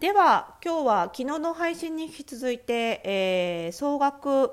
[0.00, 4.52] では今日は昨日の配信に引き続いて、えー、総額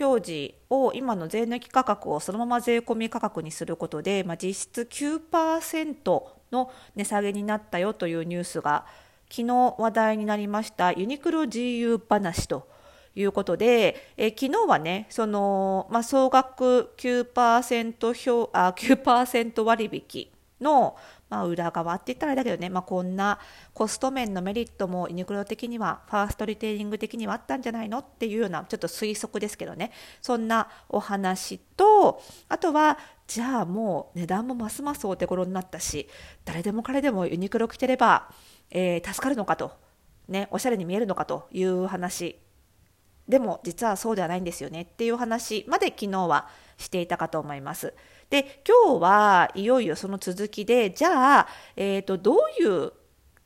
[0.00, 8.86] 表示を今の税抜き価格をそのまま税込み価格にすることで、まあ、実質9%の値下げになったよというニュースが
[9.30, 12.66] 昨日話題になりましたユニクロ GU 話と
[13.14, 20.96] いうことで、え昨日はねその、まあ、総額9%表あ9%割引の、
[21.28, 23.38] まあ、裏側って言ったらあれだけどね、まあ、こんな
[23.74, 29.90] コスト面のメリットもユニクロ的にはファーストリテイリング的にはあったんじゃないのっていうようなちょっと推測ですけどね。
[30.22, 36.08] そんなお話とあとはじゃあもう値段もますますお手頃になったし
[36.44, 38.30] 誰でも彼でもユニクロ着てれば、
[38.70, 39.72] えー、助かるのかと、
[40.28, 42.38] ね、おしゃれに見えるのかという話。
[43.28, 44.82] でも実はそうではないんですよね。
[44.82, 47.94] っていう話まで昨日はしていたかと思います。
[48.30, 52.92] で今日はいよいよその続きでじゃあ、えーと、どういう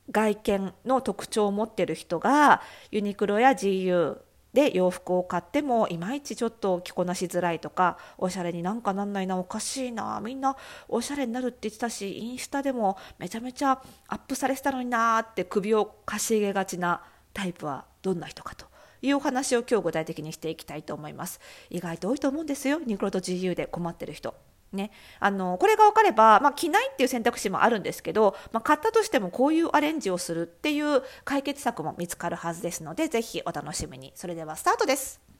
[0.09, 4.17] 外見の特徴を持ってる人がユニクロや GU
[4.53, 10.57] で洋服を買ってもいまいちちょっと着こなしづらいとかおしゃれになんかなんないなおかしいなみんな
[10.89, 17.01] おしゃれになるって言ってたしインスタでもめちゃめちゃアップされてたのになーって首をかしげがちな
[17.33, 18.65] タイプはどんな人かと
[19.01, 21.39] いうお話を今日具体的にしていきたいと思います。
[21.69, 22.79] 意外と多いと思うんですよ。
[22.85, 24.33] ニクロと GU で困ってる人。
[24.73, 34.13] ね、あのこれが分かれば、まあ、着ないっていう選択肢もあるんですけど、まあ、買ったとしてもこういうアレンジをするっていう解決策も見つかるはずですのでぜひお楽しみに。
[34.15, 35.30] それではスタートです。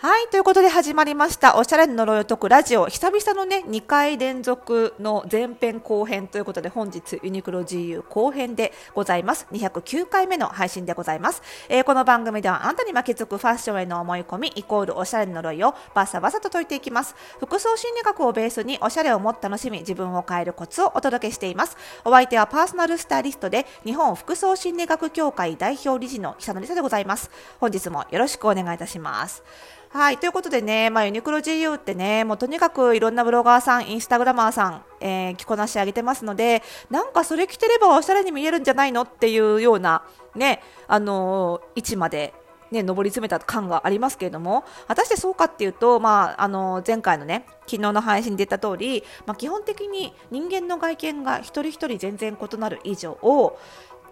[0.00, 2.86] はい、ということで始まりました、おしゃれの呪いを解くラジオ。
[2.86, 9.48] 久々のね、2回連続の前編後編ということで、本日、ユニクロ GU 後編でございます。
[9.50, 11.42] 209回目の配信でございます。
[11.68, 17.16] えー、この番組では、あなたに巻きつくファッションへの思い込み、イコールおしゃれの呪いをバサバサと解いていきます。
[17.40, 21.76] 服装心理学をベースに、おしゃれをもっと楽しみ、自分を変えるコツをお届けしています。
[22.04, 27.32] お相手はパーソナルスタイリストで、日本服装心理学協会代表理事の久野里沙でございます。
[27.58, 29.42] 本日もよろしくお願いいたします。
[29.90, 30.18] はい。
[30.18, 40.04] ということでね、まあ、ユニクロ GU ってね、もうとにかくいろんなブロガーさん、インスタグラマーさん、えー、着こなし上げてますので、なんかそれ着てればおしゃれに見えるんじゃないのっていうような、
[40.34, 42.34] ね、あのー、位置まで
[42.70, 53.58] ね、上り詰めた感がありますけれども、果たしてそうかっていうと、まあ、あの、前回のね、昨日の配信で言った通り、まあ、基本的に人間の外見が一人一人全然異なる以上を、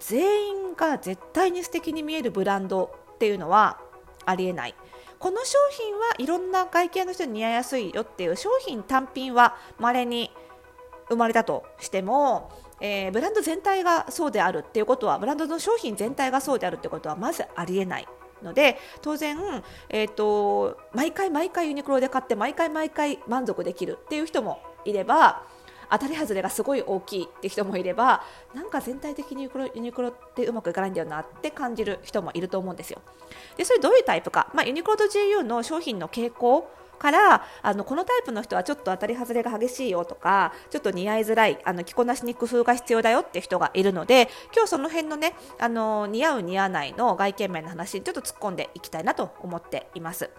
[0.00, 3.81] 全員が絶対に素敵に見えるブランドっていうのは
[4.26, 4.75] ありえない。
[5.19, 10.31] この商品はいろんな外見の人に似合いやすいよっていう商品単品は稀に
[11.09, 12.50] 生まれたとしても、
[12.81, 18.09] えー、ブランド全体がそうであるっていうことはブランドの商品全体がそうであるってことはまずありえない
[18.42, 19.38] ので当然、
[19.88, 25.44] えーと毎回毎回ユニクロで買って毎回毎回満足できるっていう人もいれば
[25.91, 28.22] 当たり外れがすごい大きいって人もいれば
[28.54, 33.00] なんか全体的にユニクロユニクロってうまくいかないんだよなって感じる人もいると思うんですよ。
[33.56, 50.31] でそれどういうタイプか、まあ、ユニクロと GU の商品の傾向からあのこのタイプの人はちょっと当たり外れが激しいよとかちょっと似合いづらいあの着こなしに工夫が必要だよって人がいるので今日その辺のねあの似合う似合わないの外見面の話にちょっと突っ込んでいきたいなと思っています。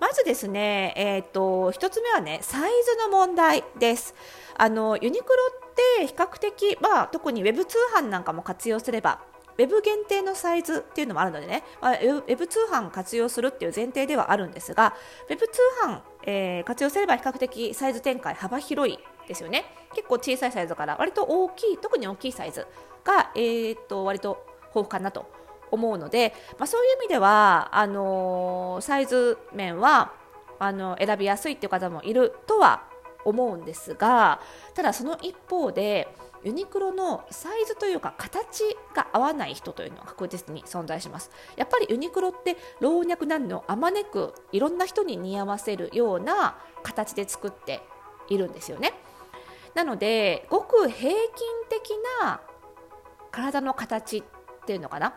[0.00, 4.14] まずですね、えーと、1つ目はねサイズの問題です。
[4.56, 9.20] あのユニクロって比較的、まあ、特にウェブ通販なんかも活用すれば
[9.56, 14.94] ウェブ限定のサイズっていうのもあるのでね、まあ、ウェブ通販活用するっていう前提ではあるんですが
[15.28, 18.98] ウェブ通販、えー、活用すれば比較的サイズ展開幅広い
[19.28, 19.64] ですよね。
[19.94, 22.66] 結構小さいサイズから割と大きい特に大きいサイズ
[23.04, 24.44] が、えー、っと割と
[24.74, 25.30] 豊富かなと
[25.70, 30.12] 思うので、まあ、そういう意味ではあのー、サイズ面は
[30.58, 32.84] あの選びやすいっていう方もいるとは
[33.24, 34.40] 思うんですが
[34.74, 36.08] ただその一方で
[36.44, 41.30] ユニクロのサイズというか形が合わない人というのは確実に存在します。
[41.56, 47.80] やっぱりユニクロって老若男女あまねくいろんな人に似合わせるような形で作って
[48.28, 48.92] いるんですよね。
[49.74, 51.18] なのでごく平均
[51.70, 51.90] 的
[52.22, 52.42] な
[53.30, 54.22] 体の形っ
[54.66, 55.14] ていうのかな。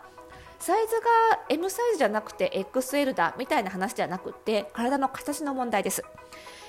[0.58, 1.06] サイズが
[1.50, 6.02] M サイズじゃなくて XL だみたいな話じゃなくて体の形の問題です、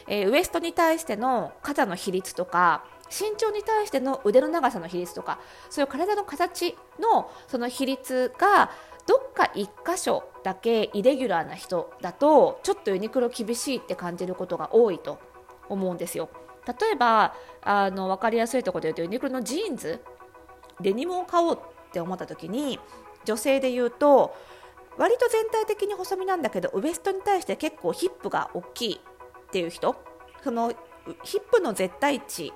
[0.07, 8.71] えー、ウエストに対しての肩の比率とか身長に対しての腕の長さの比率とかそういう体の形のその比率が
[9.07, 15.19] どっか1箇所だけイレギュラーな人だとちょっとユニクロ厳しいって感じることが多いと
[15.67, 16.29] 思うんですよ。
[16.67, 20.01] 例えばあの分かりやすいところで言うとユニクロのジーンズ
[20.79, 22.79] デニムを買おうって思った時に
[23.25, 24.35] 女性で言うと
[24.97, 29.01] 割と全体的に細身なんだけどウエストに対して結構ヒップが大きい。
[29.49, 29.95] っていう人
[30.43, 30.71] その
[31.23, 32.53] ヒップの絶対値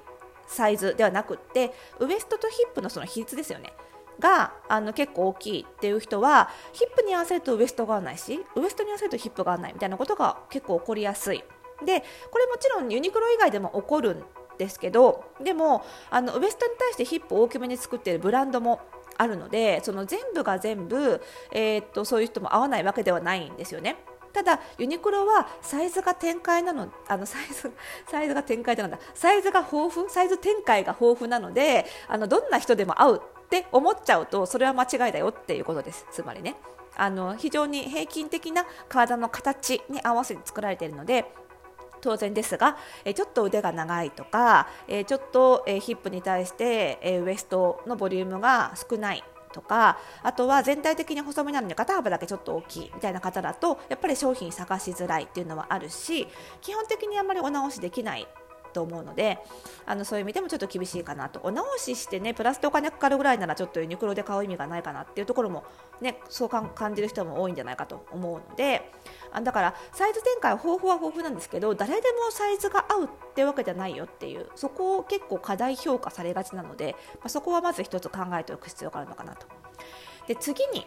[0.48, 3.74] サイズではなくってウエストとヒップのその比率ですよね
[4.20, 11.44] があの結構大きいっていう人はヒップに合わせるとウエストが合わないしウエストに合わせるとヒップが合わないみたいなことが結構起こりやすい
[11.84, 14.24] でこれもちろんユニクロ以外でも起こるん
[14.58, 18.82] ですけどでもあのウエストに対してヒップを大きめに作っているブランドも
[19.18, 23.98] あるのでその全部が全部、えー、っとそういう人も合わないわけではないんですよね。
[24.34, 27.72] ただユニクロはサイズが展開なのあのサイズ
[28.10, 28.98] サイズが展開なんだ。
[29.14, 36.08] サイズが豊富サイズ展開が豊富なのであのどんな人でも合うって思っちゃうとそれは間違いだよっていうことです。
[36.12, 36.56] つまりね。
[36.96, 41.26] あの非常に平均的な体の形に合わせて作られているので
[42.02, 42.76] 当然ですが、
[43.06, 56.28] えちょっと腕が長いとか、えちょっと、えヒップに対して、えウエストのボリュームが少ないとかあとは全体的に細身なのに肩幅だけちょっと大きいみたいな方だとやっぱり商品探しづらいっていうのはあるし
[56.62, 58.28] 基本的にあんまりお直しできない
[58.74, 59.40] と思うので
[59.86, 65.64] あのそういう意味でもちょっと厳しいかなとお直ししてねプラスでお金かかるぐらいならちょっとユニクロで買う意味がないかなっていうところも
[66.02, 68.92] ねそう感じる人も多いんじゃないかと思うので
[69.32, 79.48] あだからサイズ展開は豊富は豊富なんですけど誰でもサイズが合うってわけじゃないよっていうそこを結構過大評価されがちなので、まあ、そこはまず一つ考えておく必要があるのかなと。
[80.28, 80.86] で次に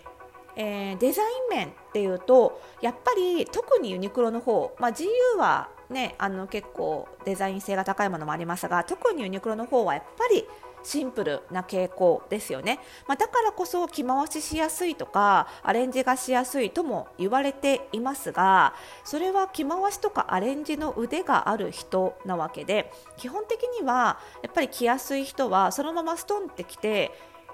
[0.57, 5.07] えー、デザイン面っていうとやっぱり特にユニクロの方、まあ、GU
[5.39, 10.45] はね、あの結構デザイン性が高いものもありますが特にユニクロの方はやっぱり
[10.87, 12.79] シンプルな傾向ですよね、
[13.09, 18.73] まあ、だからこそ着回ししやすいとかアレンジがしやすいとも言われていますが
[19.05, 27.11] それは着回しとかアレンジの腕がある人なわけで基本的にはやっぱり着やすい人はそのままストンって着て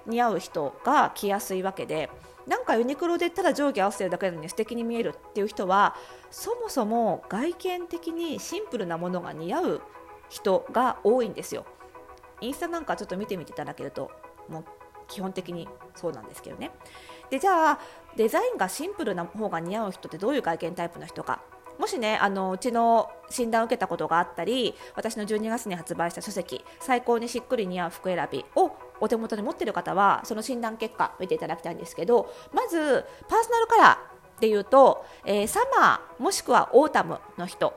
[0.06, 2.10] 似合う人が着やすいわけで
[2.46, 5.96] なんかユニクロでただ上下合わせるだけなのに素敵に見えるっていう人は
[6.30, 9.82] そもそも外見的にシンプルなものが似合う
[10.28, 11.66] 人が多いんですよ。
[12.40, 14.10] インスタなんかちょっと見てみていただけると
[14.48, 14.64] もう
[15.06, 16.70] 基本的にそうなんですけどね。
[17.30, 17.78] でじゃあ
[18.16, 21.40] デザインがシンプルな方が似合う人ってどういう外見タイプの人か
[21.78, 37.74] もしねあのうちの診断を受けたことがあったり私の12月に発売した書籍「最高にしっくり似合う服選び」をお手元に持っている方はその診断結果見ていただきたいんですけどまずパーソナルカラーでいうと、えー、サマーもしくはオータムの人。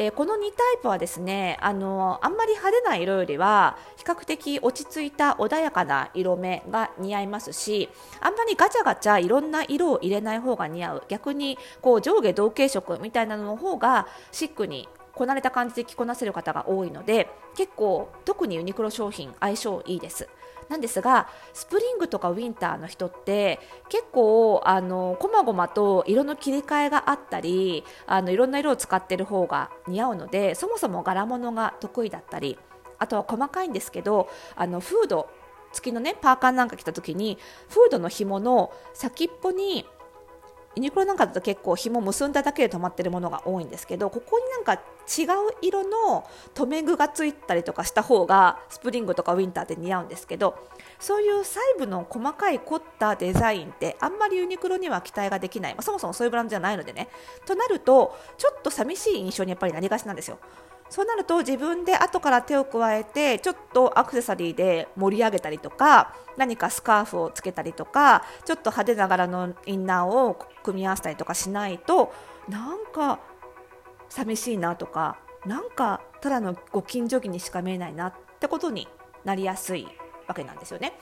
[0.00, 7.88] えー、この2タイプはですねあのあんまり派手な色よりは比較的落ち着いた穏やかな色目が似合いますし
[8.20, 20.28] あんまりガチャガチャいろんな色を入れない方が似合う逆にこう上下同系色みたいなのの方がシックにこなれた感じで着こなせる方が多いので結構特にユニクロ商品相性いいです。
[20.68, 32.58] なんですがスプリングとかウィンターの人って結構あのこまごまと色の切り替えがあったりあのいろんな色を使ってる方が似合うのでそもそも柄物が得意だったり
[32.98, 35.30] あとは細かいんですけどあのフード
[35.72, 37.38] 付きのねパーカーなんか着た時に
[37.68, 39.86] フードの紐の先っぽに
[40.78, 50.56] ユニクロなんかだと結構紐結んだだけで止まってるものが多いんですけどここになんか違う色の留め具がついたりとかした方がスプリングとかウィンターって似合うんですけど
[51.00, 57.08] そういう細部の細かい凝ったデザインってあんまりユニクロには期待ができない、まあ、そもそもそういうブランドじゃないのでね
[57.44, 60.38] となるとちょっと寂しい印象にやっぱりなりがちなんですよ。
[60.90, 72.12] そうなると自分で後から手を加えてちょっとアクセサリーで盛り上げたりとか何かスカーフをつけたりとかちょっと派手な柄のインナーを組み合わせたりとかしないと
[72.48, 73.20] なんか
[74.08, 78.88] 寂しいなとかなんかただのご近所着にしか見えないなってことに
[79.24, 79.86] なりやすい
[80.26, 80.94] わけなんですよね。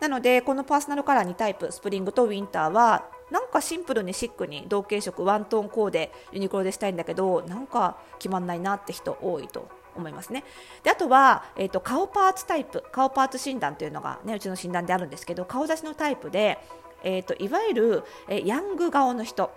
[0.00, 10.44] なのでこのパーソナルカラー2タイプスプリングとウィンターはなんかシンプルにシックに同系色ワントーンコーデユニクロでしたいんだけどなんか決まんないなって人多いと思いますね。
[10.82, 16.58] であとは、えーと、顔パーツタイプ顔パーツ診断というのが、ね、うちの診断であるんですけど顔出しのタイプで、
[17.02, 19.50] えーといわゆる、え、ヤング顔の人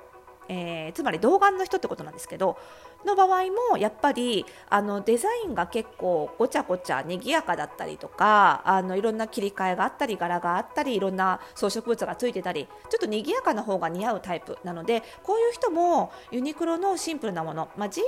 [0.49, 2.57] えー、つまり童顔の人ってことなんですけど
[3.05, 18.01] の場合もやっぱりあのデザインが結構ごちゃごちゃ賑やかだったりとかあのいろんな切り替えがあったり柄があったりいろんな装飾物がついてたりちょっと賑やかな方が似合うタイプなのでこういう人もユニクロのシンプルなもの、まあ、GU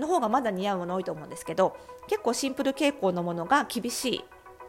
[0.00, 1.76] の方がまだ似合うもの多いと思うんですけど
[2.08, 4.24] 結構シンプル傾向のものが厳しい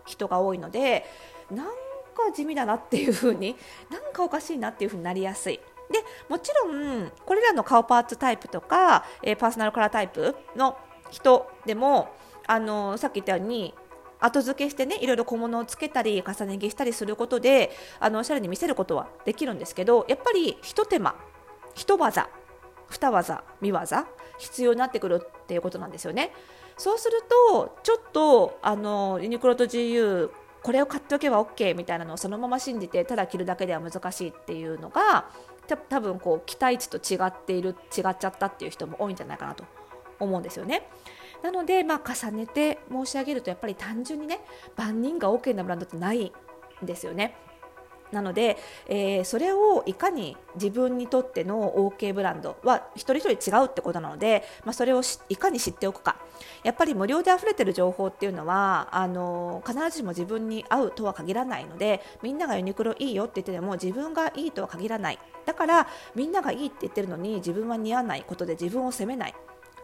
[0.06, 1.06] 人が多いので
[1.50, 3.56] なんか地味だなっていう風に
[3.90, 5.60] なんかおかしいなっていう風になりやすい。
[5.92, 10.78] でもちろんこれらの顔パーツタイプとか、えー、パーソナルカラータイプの
[11.10, 12.10] 人でも
[12.48, 13.74] あのさっき言ったように
[14.20, 21.16] 後付けしてねいろいろ小物をつけたり重ね着したりすることであのおしゃれに見せることはできるんですけどやっぱりひと手間
[21.74, 22.30] ひと技
[22.90, 24.08] 二技三技
[24.38, 26.32] 必要になってくるっていうことなんですよね。
[26.78, 30.30] そうするとちょっとあのユニクロと GU
[30.64, 35.26] これを買っておけば OK みたいなのをそのまま信じてただ着るだけでは難しいっていうのが
[35.78, 39.64] 多分こう期待値と違っている違っちゃったっていう人も多いんじゃないかなと
[40.20, 40.88] 思うんですよね。
[41.44, 44.42] なので、まあ、重ねて申し上げるとやっぱり単純にね
[44.76, 46.32] 万人が OK なブランドってない
[46.84, 47.36] んですよね。
[48.12, 56.18] なので、えー、それをいかに自分にとっての OK ブランドは一人一人違うってことなので、まあ、それをいかに知っておくか
[56.64, 69.36] やっぱり無料で溢れてる情報っていうのはあの必ずしも自分に合うとは限らないのでみんながユニクロいいよって言ってても自分がいいとは限らないだからみんながいいって言ってるのに自分は似合わないことで自分を責めない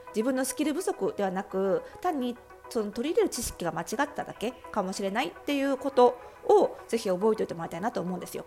[0.09, 2.35] 自分のスキル不足ではなく単に
[2.69, 8.45] その取り入れる知識が間違っただけかもしれないっていうことをぜひ覚えておいてもらいたいなと思うんですよ。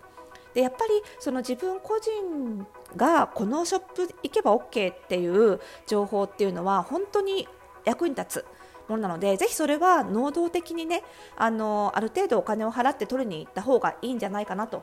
[0.55, 7.47] でやっぱりその自分個人がこのショップ行けば OK っていう情報っていうのは本当に
[7.85, 8.45] 役に立つ
[8.89, 11.03] ものなのでぜひそれは能動的にね
[11.37, 14.83] あのある程度お金を払って取りに行った方がいいんじゃないかなと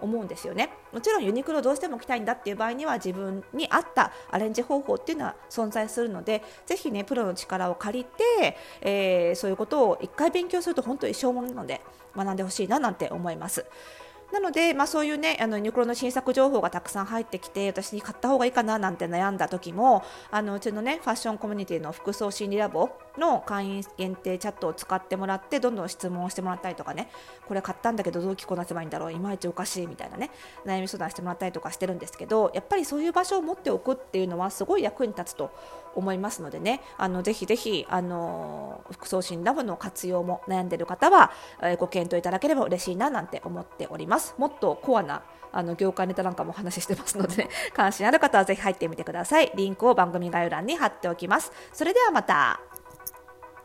[0.00, 11.80] 思うんですよねもちろんユニクロどうしても着たいんだっていう場合には自分に合ったアレンジ方法っていうのは存在するのでぜひねプロの力を借りて、えー、そういうことを1回勉強すると本当に一生ものなので
[12.16, 13.66] 学んでほしいななんて思います。
[14.32, 27.10] なので、まあ、そういうねあのユニクロの新作情報がたくさん入ってきて私に買った方がいいかななんて悩んだ時もあのうちのねファッションコミュニティの服装心理ラボの会員限定チャットを使ってもらってどんどん質問をしてもらったりとかね。
[27.46, 30.30] これ買ったんだけどどう着こなせばいいんだろういまいちおかしいみたいなね。
[30.64, 35.50] 悩み相談してもらったりとかしてるんですけどやっぱりそういう場所を持っておくっていうのはすごい役に立つと
[35.94, 36.80] 思いますのでね。
[36.96, 41.32] あのぜひぜひあの服装診ラボの活用も悩んでいる方は、
[41.62, 44.34] えー、ご検討いただければ嬉しいななんて思っております。
[44.38, 49.52] もっとコアなあの業界ネタなんかもお話ししてますので、ね、関心ある方はぜひ入ってみてください。
[49.54, 51.52] リンクを番組概要欄に貼っておきます。
[51.72, 52.60] それではまた。